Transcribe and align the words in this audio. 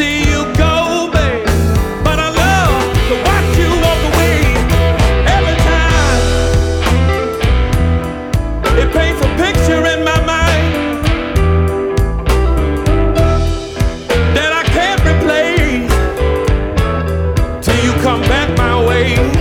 see 0.00 0.20
you 0.30 0.42
go, 0.56 1.10
babe. 1.12 1.44
But 2.06 2.18
I 2.26 2.30
love 2.44 2.74
to 3.08 3.14
watch 3.28 3.50
you 3.60 3.70
walk 3.84 4.00
away 4.10 4.38
every 5.36 5.58
time. 5.70 6.22
It 8.80 8.88
paints 8.96 9.20
a 9.28 9.30
picture 9.44 9.82
in 9.92 10.00
my 10.10 10.18
mind 10.34 10.72
that 14.36 14.52
I 14.60 14.64
can't 14.76 15.00
replace 15.12 15.92
till 17.64 17.80
you 17.84 17.92
come 18.02 18.22
back 18.22 18.48
my 18.56 18.74
way. 18.88 19.39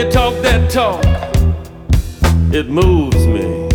You 0.00 0.10
talk 0.10 0.34
that 0.42 0.70
talk, 0.70 1.04
it 2.54 2.70
moves 2.70 3.26
me. 3.26 3.69